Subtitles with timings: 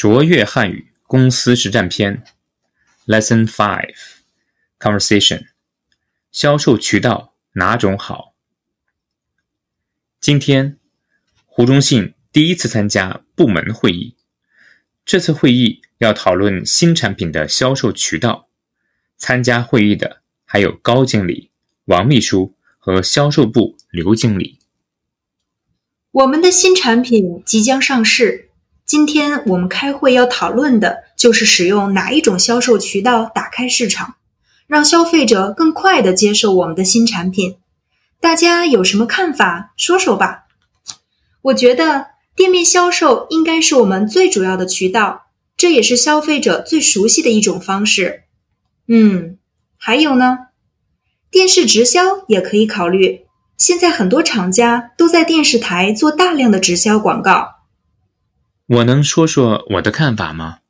[0.00, 2.24] 卓越汉语公司实战篇
[3.06, 3.96] ，Lesson Five
[4.78, 5.48] Conversation，
[6.32, 8.32] 销售渠道哪种好？
[10.18, 10.78] 今天，
[11.44, 14.16] 胡忠信第一次参加部门会议。
[15.04, 18.48] 这次会议要讨论新产品的销售渠道。
[19.18, 21.50] 参加会议的还有高经理、
[21.84, 24.60] 王秘书和销售部刘经理。
[26.10, 28.46] 我们的新产品即将上市。
[28.90, 34.16] 今天我们开会要讨论的就是使用哪一种销售渠道打开市场，
[34.66, 37.58] 让消费者更快的接受我们的新产品。
[38.18, 39.72] 大家有什么看法？
[39.76, 40.46] 说说吧。
[41.42, 45.26] 我觉得店面销售应该是我们最主要的渠道，
[45.56, 48.24] 这也是消费者最熟悉的一种方式。
[48.88, 49.38] 嗯，
[49.78, 50.36] 还有呢，
[51.30, 53.20] 电视直销也可以考虑。
[53.56, 57.59] 现在很多厂家都在电视台做大量的直销广告。
[58.70, 60.60] 我能说说我的看法吗？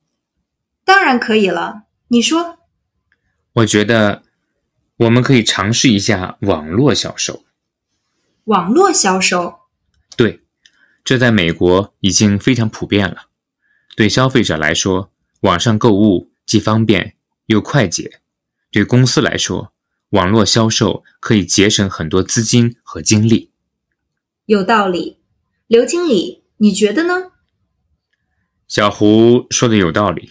[0.87, 2.59] 当然可以了，你说。
[3.53, 4.23] 我觉得
[4.97, 7.45] 我们可以尝试一下网络销售。
[8.45, 9.55] 网络销售？
[10.17, 10.41] 对，
[11.05, 13.27] 这在美国已经非常普遍了。
[13.95, 18.09] 对消费者来说，网上购物既方便又快捷；
[18.71, 19.75] 对公司来说，
[20.11, 23.51] 网络销售可以节省很多资金和精力。
[24.47, 25.19] 有道理，
[25.67, 27.33] 刘经理，你觉得呢？
[28.71, 30.31] 小胡说的有道理，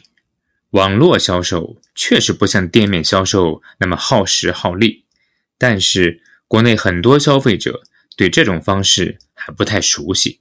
[0.69, 5.03] 网络销售确实不像店面销售那么耗时耗力，
[5.57, 7.83] 但是国内很多消费者
[8.15, 10.39] 对这种方式还不太熟悉。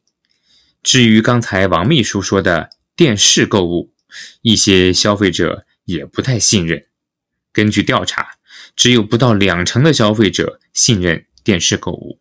[0.80, 3.92] 至于刚才王秘书说的电视购物，
[4.42, 6.86] 一些消费者也不太信任。
[7.52, 8.38] 根据调查，
[8.76, 12.20] 只有不到两成的消费者信任电视购物。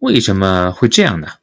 [0.00, 1.36] 为什么会这样呢？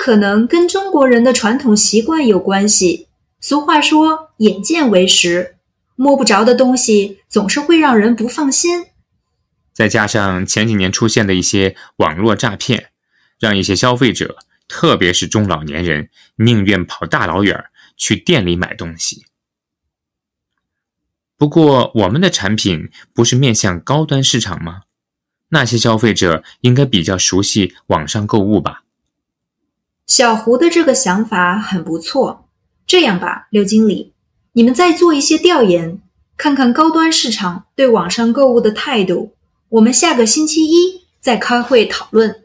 [0.00, 3.08] 可能跟中国人的传统习惯有关系。
[3.38, 5.56] 俗话说“眼见为实”，
[5.94, 8.86] 摸不着的东西总是会让人不放心。
[9.74, 12.92] 再加上前几年出现的一些网络诈骗，
[13.38, 19.26] 让一些消费者，特别是中老年人，宁愿跑大老远去店里买东西。
[21.36, 24.84] 不过，我们的产品不是面向高端市场吗？
[25.50, 28.84] 那些消费者应该比较熟悉网上购物吧？
[30.10, 32.48] 小胡的这个想法很不错。
[32.84, 34.12] 这样吧，刘经理，
[34.54, 36.02] 你们再做一些调研，
[36.36, 39.34] 看看高端市场对网上购物的态度。
[39.68, 42.42] 我们下个星期一再开会讨论。